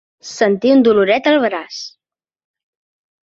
[0.27, 1.77] Sentir un doloret al braç.